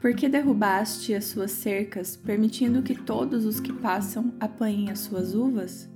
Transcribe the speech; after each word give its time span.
Por 0.00 0.14
que 0.14 0.30
derrubaste 0.30 1.12
as 1.12 1.26
suas 1.26 1.50
cercas, 1.50 2.16
permitindo 2.16 2.82
que 2.82 2.94
todos 2.94 3.44
os 3.44 3.60
que 3.60 3.70
passam 3.70 4.32
apanhem 4.40 4.90
as 4.90 5.00
suas 5.00 5.34
uvas? 5.34 5.90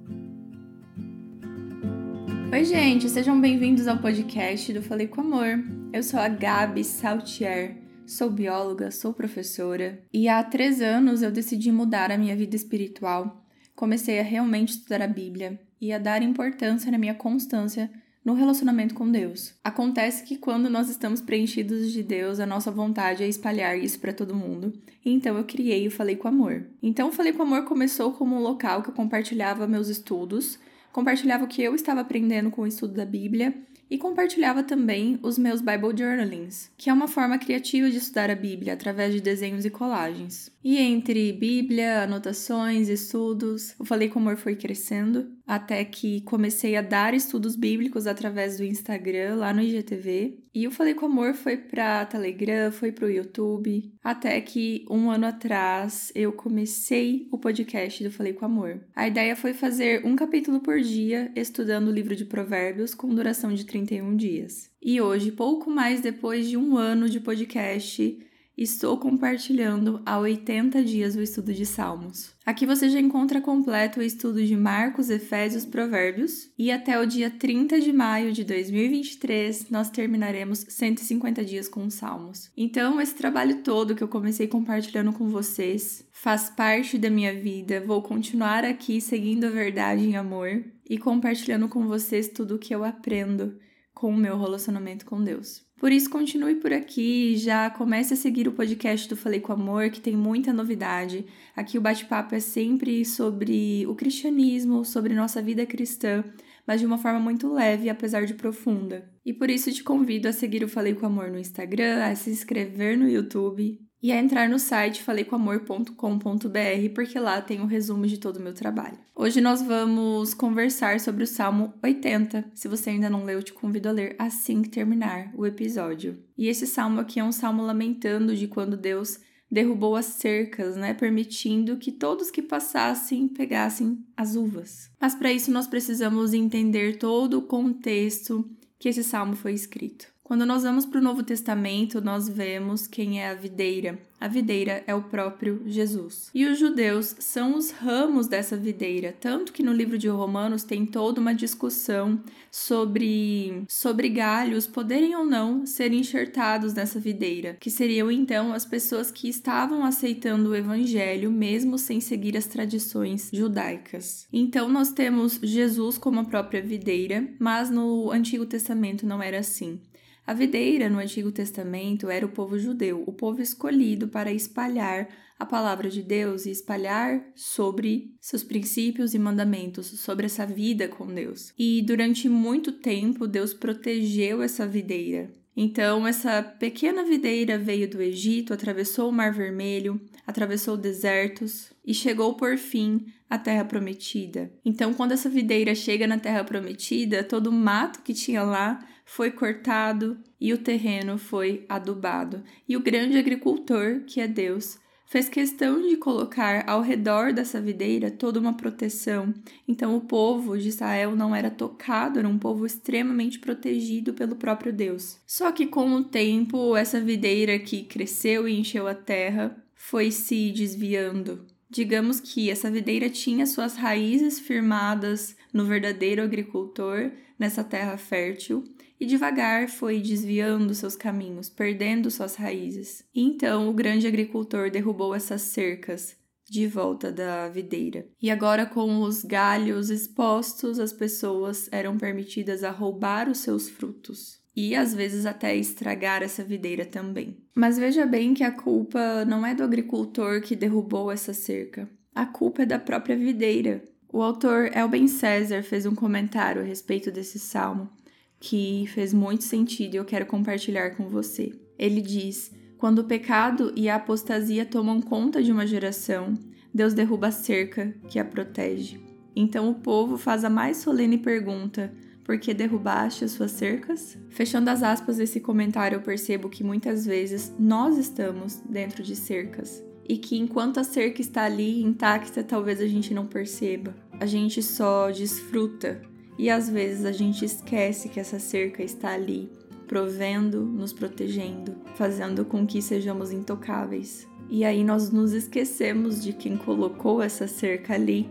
Oi, 2.52 2.64
gente, 2.64 3.08
sejam 3.08 3.40
bem-vindos 3.40 3.88
ao 3.88 3.96
podcast 3.96 4.70
do 4.74 4.82
Falei 4.82 5.08
com 5.08 5.22
Amor. 5.22 5.58
Eu 5.90 6.02
sou 6.02 6.20
a 6.20 6.28
Gabi 6.28 6.84
Saltier, 6.84 7.78
sou 8.04 8.28
bióloga, 8.28 8.90
sou 8.90 9.14
professora 9.14 10.02
e 10.12 10.28
há 10.28 10.44
três 10.44 10.82
anos 10.82 11.22
eu 11.22 11.32
decidi 11.32 11.72
mudar 11.72 12.12
a 12.12 12.18
minha 12.18 12.36
vida 12.36 12.54
espiritual. 12.54 13.42
Comecei 13.74 14.20
a 14.20 14.22
realmente 14.22 14.74
estudar 14.74 15.00
a 15.00 15.08
Bíblia 15.08 15.58
e 15.80 15.94
a 15.94 15.98
dar 15.98 16.22
importância 16.22 16.92
na 16.92 16.98
minha 16.98 17.14
constância 17.14 17.90
no 18.24 18.32
relacionamento 18.32 18.94
com 18.94 19.10
Deus. 19.10 19.54
Acontece 19.62 20.24
que 20.24 20.36
quando 20.36 20.70
nós 20.70 20.88
estamos 20.88 21.20
preenchidos 21.20 21.92
de 21.92 22.02
Deus, 22.02 22.40
a 22.40 22.46
nossa 22.46 22.70
vontade 22.70 23.22
é 23.22 23.28
espalhar 23.28 23.78
isso 23.78 24.00
para 24.00 24.14
todo 24.14 24.34
mundo. 24.34 24.72
Então 25.04 25.36
eu 25.36 25.44
criei 25.44 25.86
o 25.86 25.90
Falei 25.90 26.16
com 26.16 26.26
Amor. 26.26 26.64
Então 26.82 27.08
o 27.08 27.12
Falei 27.12 27.32
com 27.32 27.42
Amor 27.42 27.64
começou 27.64 28.12
como 28.12 28.36
um 28.36 28.40
local 28.40 28.82
que 28.82 28.88
eu 28.88 28.94
compartilhava 28.94 29.66
meus 29.66 29.88
estudos, 29.88 30.58
compartilhava 30.92 31.44
o 31.44 31.48
que 31.48 31.62
eu 31.62 31.74
estava 31.74 32.00
aprendendo 32.00 32.50
com 32.50 32.62
o 32.62 32.66
estudo 32.66 32.94
da 32.94 33.04
Bíblia 33.04 33.54
e 33.90 33.98
compartilhava 33.98 34.62
também 34.62 35.18
os 35.22 35.38
meus 35.38 35.60
Bible 35.60 35.96
Journalings, 35.96 36.70
que 36.76 36.88
é 36.88 36.92
uma 36.92 37.06
forma 37.06 37.38
criativa 37.38 37.90
de 37.90 37.98
estudar 37.98 38.30
a 38.30 38.34
Bíblia 38.34 38.72
através 38.72 39.12
de 39.12 39.20
desenhos 39.20 39.64
e 39.64 39.70
colagens. 39.70 40.50
E 40.62 40.78
entre 40.78 41.32
Bíblia, 41.32 42.02
anotações, 42.02 42.88
estudos, 42.88 43.74
eu 43.78 43.84
falei 43.84 44.08
como 44.08 44.26
o 44.26 44.28
amor 44.30 44.38
foi 44.38 44.56
crescendo, 44.56 45.28
até 45.46 45.84
que 45.84 46.20
comecei 46.22 46.76
a 46.76 46.82
dar 46.82 47.14
estudos 47.14 47.56
bíblicos 47.56 48.06
através 48.06 48.56
do 48.56 48.64
Instagram, 48.64 49.36
lá 49.36 49.52
no 49.52 49.60
IGTV. 49.60 50.38
E 50.54 50.64
eu 50.64 50.70
falei 50.70 50.94
com 50.94 51.06
amor 51.06 51.34
foi 51.34 51.56
para 51.56 52.06
Telegram, 52.06 52.70
foi 52.70 52.92
para 52.92 53.06
o 53.06 53.10
YouTube, 53.10 53.92
até 54.02 54.40
que 54.40 54.84
um 54.88 55.10
ano 55.10 55.26
atrás 55.26 56.12
eu 56.14 56.32
comecei 56.32 57.28
o 57.30 57.38
podcast 57.38 58.02
do 58.02 58.10
Falei 58.10 58.32
com 58.32 58.44
Amor. 58.44 58.80
A 58.94 59.06
ideia 59.06 59.34
foi 59.34 59.52
fazer 59.52 60.06
um 60.06 60.14
capítulo 60.14 60.60
por 60.60 60.80
dia, 60.80 61.32
estudando 61.34 61.88
o 61.88 61.92
livro 61.92 62.14
de 62.14 62.24
Provérbios 62.24 62.94
com 62.94 63.14
duração 63.14 63.52
de 63.52 63.64
31 63.64 64.16
dias. 64.16 64.70
E 64.80 65.00
hoje, 65.00 65.32
pouco 65.32 65.70
mais 65.70 66.00
depois 66.00 66.48
de 66.48 66.56
um 66.56 66.76
ano 66.76 67.08
de 67.08 67.18
podcast, 67.18 68.18
Estou 68.56 68.96
compartilhando 68.96 70.00
há 70.06 70.16
80 70.16 70.84
dias 70.84 71.16
o 71.16 71.20
estudo 71.20 71.52
de 71.52 71.66
Salmos. 71.66 72.32
Aqui 72.46 72.64
você 72.64 72.88
já 72.88 73.00
encontra 73.00 73.40
completo 73.40 73.98
o 73.98 74.02
estudo 74.02 74.44
de 74.44 74.54
Marcos, 74.54 75.10
Efésios, 75.10 75.64
Provérbios, 75.64 76.48
e 76.56 76.70
até 76.70 77.00
o 77.00 77.04
dia 77.04 77.28
30 77.28 77.80
de 77.80 77.92
maio 77.92 78.32
de 78.32 78.44
2023 78.44 79.70
nós 79.70 79.90
terminaremos 79.90 80.64
150 80.68 81.44
dias 81.44 81.68
com 81.68 81.84
os 81.84 81.94
Salmos. 81.94 82.48
Então, 82.56 83.00
esse 83.00 83.16
trabalho 83.16 83.62
todo 83.62 83.94
que 83.96 84.04
eu 84.04 84.08
comecei 84.08 84.46
compartilhando 84.46 85.12
com 85.12 85.28
vocês 85.28 86.06
faz 86.12 86.48
parte 86.48 86.96
da 86.96 87.10
minha 87.10 87.34
vida. 87.34 87.80
Vou 87.80 88.02
continuar 88.02 88.64
aqui 88.64 89.00
seguindo 89.00 89.46
a 89.46 89.50
verdade 89.50 90.04
em 90.04 90.16
amor 90.16 90.62
e 90.88 90.96
compartilhando 90.96 91.68
com 91.68 91.88
vocês 91.88 92.28
tudo 92.28 92.54
o 92.54 92.58
que 92.58 92.72
eu 92.72 92.84
aprendo 92.84 93.58
com 93.94 94.10
o 94.10 94.16
meu 94.16 94.38
relacionamento 94.38 95.06
com 95.06 95.22
Deus. 95.22 95.64
Por 95.78 95.92
isso, 95.92 96.10
continue 96.10 96.56
por 96.56 96.72
aqui, 96.72 97.36
já 97.36 97.68
comece 97.70 98.14
a 98.14 98.16
seguir 98.16 98.48
o 98.48 98.52
podcast 98.52 99.08
do 99.08 99.16
Falei 99.16 99.40
com 99.40 99.52
Amor, 99.52 99.90
que 99.90 100.00
tem 100.00 100.16
muita 100.16 100.52
novidade. 100.52 101.26
Aqui 101.54 101.76
o 101.76 101.80
bate-papo 101.80 102.34
é 102.34 102.40
sempre 102.40 103.04
sobre 103.04 103.86
o 103.86 103.94
cristianismo, 103.94 104.84
sobre 104.84 105.14
nossa 105.14 105.42
vida 105.42 105.66
cristã, 105.66 106.24
mas 106.66 106.80
de 106.80 106.86
uma 106.86 106.98
forma 106.98 107.20
muito 107.20 107.52
leve, 107.52 107.90
apesar 107.90 108.24
de 108.24 108.34
profunda. 108.34 109.10
E 109.24 109.32
por 109.32 109.50
isso 109.50 109.72
te 109.72 109.84
convido 109.84 110.28
a 110.28 110.32
seguir 110.32 110.64
o 110.64 110.68
Falei 110.68 110.94
com 110.94 111.06
Amor 111.06 111.30
no 111.30 111.38
Instagram, 111.38 112.04
a 112.04 112.14
se 112.14 112.30
inscrever 112.30 112.96
no 112.96 113.08
YouTube 113.08 113.78
e 114.04 114.12
a 114.12 114.20
entrar 114.20 114.50
no 114.50 114.58
site 114.58 115.02
faleicomamor.com.br, 115.02 116.94
porque 116.94 117.18
lá 117.18 117.40
tem 117.40 117.60
o 117.60 117.62
um 117.62 117.66
resumo 117.66 118.06
de 118.06 118.18
todo 118.18 118.36
o 118.36 118.42
meu 118.42 118.52
trabalho. 118.52 118.98
Hoje 119.16 119.40
nós 119.40 119.62
vamos 119.62 120.34
conversar 120.34 121.00
sobre 121.00 121.24
o 121.24 121.26
Salmo 121.26 121.72
80. 121.82 122.44
Se 122.54 122.68
você 122.68 122.90
ainda 122.90 123.08
não 123.08 123.24
leu, 123.24 123.42
te 123.42 123.54
convido 123.54 123.88
a 123.88 123.92
ler 123.92 124.14
assim 124.18 124.60
que 124.60 124.68
terminar 124.68 125.32
o 125.34 125.46
episódio. 125.46 126.22
E 126.36 126.48
esse 126.48 126.66
salmo 126.66 127.00
aqui 127.00 127.18
é 127.18 127.24
um 127.24 127.32
salmo 127.32 127.62
lamentando 127.62 128.36
de 128.36 128.46
quando 128.46 128.76
Deus 128.76 129.18
derrubou 129.50 129.96
as 129.96 130.04
cercas, 130.04 130.76
né, 130.76 130.92
permitindo 130.92 131.78
que 131.78 131.90
todos 131.90 132.30
que 132.30 132.42
passassem 132.42 133.26
pegassem 133.26 134.04
as 134.14 134.36
uvas. 134.36 134.90
Mas 135.00 135.14
para 135.14 135.32
isso 135.32 135.50
nós 135.50 135.66
precisamos 135.66 136.34
entender 136.34 136.98
todo 136.98 137.38
o 137.38 137.42
contexto 137.46 138.46
que 138.78 138.90
esse 138.90 139.02
salmo 139.02 139.34
foi 139.34 139.54
escrito. 139.54 140.13
Quando 140.24 140.46
nós 140.46 140.62
vamos 140.62 140.86
para 140.86 141.00
o 141.00 141.04
Novo 141.04 141.22
Testamento, 141.22 142.00
nós 142.00 142.26
vemos 142.26 142.86
quem 142.86 143.20
é 143.20 143.28
a 143.28 143.34
videira. 143.34 143.98
A 144.18 144.26
videira 144.26 144.82
é 144.86 144.94
o 144.94 145.02
próprio 145.02 145.60
Jesus. 145.66 146.30
E 146.34 146.46
os 146.46 146.58
judeus 146.58 147.14
são 147.18 147.54
os 147.54 147.70
ramos 147.70 148.26
dessa 148.26 148.56
videira, 148.56 149.14
tanto 149.20 149.52
que 149.52 149.62
no 149.62 149.70
livro 149.70 149.98
de 149.98 150.08
Romanos 150.08 150.62
tem 150.62 150.86
toda 150.86 151.20
uma 151.20 151.34
discussão 151.34 152.18
sobre 152.50 153.64
sobre 153.68 154.08
galhos 154.08 154.66
poderem 154.66 155.14
ou 155.14 155.26
não 155.26 155.66
ser 155.66 155.92
enxertados 155.92 156.72
nessa 156.72 156.98
videira, 156.98 157.58
que 157.60 157.70
seriam 157.70 158.10
então 158.10 158.54
as 158.54 158.64
pessoas 158.64 159.10
que 159.10 159.28
estavam 159.28 159.84
aceitando 159.84 160.48
o 160.48 160.56
evangelho 160.56 161.30
mesmo 161.30 161.76
sem 161.76 162.00
seguir 162.00 162.34
as 162.34 162.46
tradições 162.46 163.28
judaicas. 163.30 164.26
Então 164.32 164.70
nós 164.70 164.90
temos 164.90 165.38
Jesus 165.42 165.98
como 165.98 166.20
a 166.20 166.24
própria 166.24 166.62
videira, 166.62 167.28
mas 167.38 167.68
no 167.68 168.10
Antigo 168.10 168.46
Testamento 168.46 169.04
não 169.04 169.22
era 169.22 169.40
assim. 169.40 169.78
A 170.26 170.32
videira 170.32 170.88
no 170.88 170.98
Antigo 170.98 171.30
Testamento 171.30 172.08
era 172.08 172.24
o 172.24 172.30
povo 172.30 172.58
judeu, 172.58 173.04
o 173.06 173.12
povo 173.12 173.42
escolhido 173.42 174.08
para 174.08 174.32
espalhar 174.32 175.06
a 175.38 175.44
palavra 175.44 175.90
de 175.90 176.02
Deus 176.02 176.46
e 176.46 176.50
espalhar 176.50 177.22
sobre 177.34 178.14
seus 178.20 178.42
princípios 178.42 179.12
e 179.12 179.18
mandamentos, 179.18 179.86
sobre 180.00 180.24
essa 180.24 180.46
vida 180.46 180.88
com 180.88 181.06
Deus. 181.06 181.52
E 181.58 181.82
durante 181.82 182.26
muito 182.28 182.72
tempo, 182.72 183.26
Deus 183.26 183.52
protegeu 183.52 184.40
essa 184.40 184.66
videira. 184.66 185.30
Então, 185.54 186.06
essa 186.06 186.42
pequena 186.42 187.04
videira 187.04 187.58
veio 187.58 187.88
do 187.88 188.00
Egito, 188.00 188.54
atravessou 188.54 189.10
o 189.10 189.12
Mar 189.12 189.32
Vermelho, 189.32 190.00
atravessou 190.26 190.76
desertos 190.76 191.73
e 191.84 191.92
chegou 191.92 192.34
por 192.34 192.56
fim 192.56 193.06
à 193.28 193.38
Terra 193.38 193.64
Prometida. 193.64 194.52
Então, 194.64 194.94
quando 194.94 195.12
essa 195.12 195.28
videira 195.28 195.74
chega 195.74 196.06
na 196.06 196.18
Terra 196.18 196.44
Prometida, 196.44 197.22
todo 197.22 197.48
o 197.48 197.52
mato 197.52 198.02
que 198.02 198.14
tinha 198.14 198.42
lá 198.42 198.78
foi 199.04 199.30
cortado 199.30 200.18
e 200.40 200.52
o 200.52 200.58
terreno 200.58 201.18
foi 201.18 201.64
adubado. 201.68 202.42
E 202.68 202.76
o 202.76 202.80
grande 202.80 203.18
agricultor, 203.18 204.00
que 204.06 204.20
é 204.20 204.26
Deus, 204.26 204.78
fez 205.06 205.28
questão 205.28 205.80
de 205.80 205.96
colocar 205.96 206.68
ao 206.68 206.80
redor 206.80 207.32
dessa 207.32 207.60
videira 207.60 208.10
toda 208.10 208.40
uma 208.40 208.56
proteção. 208.56 209.32
Então 209.68 209.94
o 209.96 210.00
povo 210.00 210.58
de 210.58 210.68
Israel 210.68 211.14
não 211.14 211.34
era 211.34 211.50
tocado, 211.50 212.18
era 212.18 212.28
um 212.28 212.38
povo 212.38 212.66
extremamente 212.66 213.38
protegido 213.38 214.14
pelo 214.14 214.36
próprio 214.36 214.72
Deus. 214.72 215.18
Só 215.26 215.52
que 215.52 215.66
com 215.66 215.92
o 215.92 216.04
tempo, 216.04 216.76
essa 216.76 217.00
videira 217.00 217.58
que 217.58 217.82
cresceu 217.82 218.48
e 218.48 218.58
encheu 218.58 218.88
a 218.88 218.94
terra 218.94 219.56
foi 219.74 220.10
se 220.10 220.50
desviando. 220.50 221.46
Digamos 221.74 222.20
que 222.20 222.50
essa 222.50 222.70
videira 222.70 223.10
tinha 223.10 223.44
suas 223.46 223.74
raízes 223.74 224.38
firmadas 224.38 225.36
no 225.52 225.64
verdadeiro 225.64 226.22
agricultor, 226.22 227.10
nessa 227.36 227.64
terra 227.64 227.96
fértil, 227.96 228.62
e 229.00 229.04
devagar 229.04 229.68
foi 229.68 229.98
desviando 229.98 230.72
seus 230.72 230.94
caminhos, 230.94 231.48
perdendo 231.48 232.12
suas 232.12 232.36
raízes. 232.36 233.04
E 233.12 233.22
então 233.22 233.68
o 233.68 233.72
grande 233.72 234.06
agricultor 234.06 234.70
derrubou 234.70 235.16
essas 235.16 235.42
cercas 235.42 236.16
de 236.48 236.64
volta 236.68 237.10
da 237.10 237.48
videira. 237.48 238.06
E 238.22 238.30
agora, 238.30 238.66
com 238.66 239.00
os 239.00 239.24
galhos 239.24 239.90
expostos, 239.90 240.78
as 240.78 240.92
pessoas 240.92 241.68
eram 241.72 241.98
permitidas 241.98 242.62
a 242.62 242.70
roubar 242.70 243.28
os 243.28 243.38
seus 243.38 243.68
frutos. 243.68 244.43
E 244.56 244.74
às 244.74 244.94
vezes 244.94 245.26
até 245.26 245.56
estragar 245.56 246.22
essa 246.22 246.44
videira 246.44 246.84
também. 246.84 247.36
Mas 247.54 247.78
veja 247.78 248.06
bem 248.06 248.34
que 248.34 248.44
a 248.44 248.52
culpa 248.52 249.24
não 249.24 249.44
é 249.44 249.54
do 249.54 249.64
agricultor 249.64 250.40
que 250.40 250.54
derrubou 250.54 251.10
essa 251.10 251.32
cerca. 251.32 251.88
A 252.14 252.24
culpa 252.24 252.62
é 252.62 252.66
da 252.66 252.78
própria 252.78 253.16
videira. 253.16 253.82
O 254.12 254.22
autor 254.22 254.70
Elben 254.76 255.08
César 255.08 255.62
fez 255.64 255.86
um 255.86 255.94
comentário 255.94 256.62
a 256.62 256.64
respeito 256.64 257.10
desse 257.10 257.38
salmo 257.38 257.90
que 258.38 258.84
fez 258.88 259.14
muito 259.14 259.42
sentido 259.42 259.94
e 259.94 259.96
eu 259.96 260.04
quero 260.04 260.26
compartilhar 260.26 260.90
com 260.90 261.08
você. 261.08 261.50
Ele 261.78 262.00
diz: 262.00 262.52
Quando 262.78 262.98
o 263.00 263.04
pecado 263.04 263.72
e 263.74 263.88
a 263.88 263.96
apostasia 263.96 264.66
tomam 264.66 265.00
conta 265.00 265.42
de 265.42 265.50
uma 265.50 265.66
geração, 265.66 266.34
Deus 266.72 266.92
derruba 266.92 267.28
a 267.28 267.32
cerca 267.32 267.94
que 268.08 268.18
a 268.18 268.24
protege. 268.24 269.00
Então 269.34 269.68
o 269.70 269.74
povo 269.74 270.16
faz 270.16 270.44
a 270.44 270.50
mais 270.50 270.76
solene 270.76 271.18
pergunta: 271.18 271.92
Por 272.24 272.38
que 272.38 272.54
derrubaste 272.54 273.24
as 273.24 273.32
suas 273.32 273.50
cercas? 273.50 274.16
Fechando 274.30 274.70
as 274.70 274.82
aspas 274.82 275.18
desse 275.18 275.40
comentário, 275.40 275.96
eu 275.96 276.00
percebo 276.00 276.48
que 276.48 276.64
muitas 276.64 277.04
vezes 277.04 277.54
nós 277.58 277.98
estamos 277.98 278.62
dentro 278.66 279.02
de 279.02 279.14
cercas 279.14 279.84
e 280.08 280.16
que 280.16 280.38
enquanto 280.38 280.80
a 280.80 280.84
cerca 280.84 281.20
está 281.20 281.44
ali 281.44 281.82
intacta, 281.82 282.42
talvez 282.42 282.80
a 282.80 282.86
gente 282.86 283.12
não 283.12 283.26
perceba. 283.26 283.94
A 284.18 284.24
gente 284.24 284.62
só 284.62 285.10
desfruta 285.10 286.00
e 286.38 286.48
às 286.48 286.68
vezes 286.68 287.04
a 287.04 287.12
gente 287.12 287.44
esquece 287.44 288.08
que 288.08 288.18
essa 288.18 288.38
cerca 288.38 288.82
está 288.82 289.12
ali 289.12 289.50
provendo, 289.86 290.64
nos 290.64 290.94
protegendo, 290.94 291.76
fazendo 291.94 292.44
com 292.44 292.66
que 292.66 292.80
sejamos 292.80 293.32
intocáveis. 293.32 294.26
E 294.48 294.64
aí 294.64 294.82
nós 294.82 295.10
nos 295.10 295.32
esquecemos 295.32 296.22
de 296.22 296.32
quem 296.32 296.56
colocou 296.56 297.22
essa 297.22 297.46
cerca 297.46 297.94
ali 297.94 298.28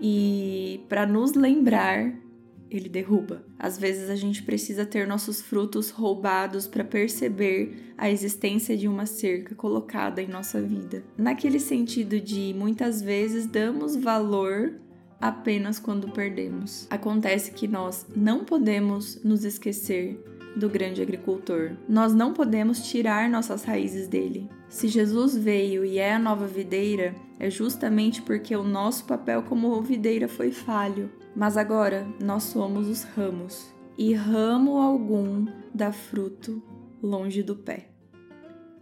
e 0.00 0.80
para 0.88 1.06
nos 1.06 1.34
lembrar 1.34 2.23
ele 2.70 2.88
derruba. 2.88 3.44
Às 3.58 3.78
vezes 3.78 4.10
a 4.10 4.16
gente 4.16 4.42
precisa 4.42 4.84
ter 4.84 5.06
nossos 5.06 5.40
frutos 5.40 5.90
roubados 5.90 6.66
para 6.66 6.84
perceber 6.84 7.92
a 7.96 8.10
existência 8.10 8.76
de 8.76 8.88
uma 8.88 9.06
cerca 9.06 9.54
colocada 9.54 10.20
em 10.20 10.28
nossa 10.28 10.60
vida. 10.60 11.04
Naquele 11.16 11.60
sentido 11.60 12.20
de 12.20 12.54
muitas 12.56 13.00
vezes 13.00 13.46
damos 13.46 13.96
valor 13.96 14.80
apenas 15.20 15.78
quando 15.78 16.10
perdemos. 16.10 16.86
Acontece 16.90 17.52
que 17.52 17.66
nós 17.66 18.06
não 18.14 18.44
podemos 18.44 19.22
nos 19.24 19.44
esquecer 19.44 20.22
do 20.56 20.68
grande 20.68 21.02
agricultor. 21.02 21.72
Nós 21.88 22.14
não 22.14 22.32
podemos 22.32 22.88
tirar 22.88 23.28
nossas 23.28 23.64
raízes 23.64 24.06
dele. 24.06 24.48
Se 24.68 24.88
Jesus 24.88 25.36
veio 25.36 25.84
e 25.84 25.98
é 25.98 26.14
a 26.14 26.18
nova 26.18 26.46
videira, 26.46 27.14
é 27.38 27.50
justamente 27.50 28.22
porque 28.22 28.54
o 28.54 28.62
nosso 28.62 29.04
papel 29.04 29.42
como 29.42 29.80
videira 29.82 30.28
foi 30.28 30.50
falho. 30.50 31.10
Mas 31.36 31.56
agora 31.56 32.06
nós 32.20 32.44
somos 32.44 32.88
os 32.88 33.02
ramos, 33.02 33.74
e 33.98 34.12
ramo 34.14 34.78
algum 34.78 35.46
dá 35.74 35.92
fruto 35.92 36.62
longe 37.02 37.42
do 37.42 37.56
pé. 37.56 37.90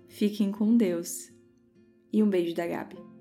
Fiquem 0.09 0.53
com 0.53 0.77
Deus. 0.77 1.33
E 2.13 2.23
um 2.23 2.29
beijo 2.29 2.55
da 2.55 2.67
Gabi. 2.67 3.12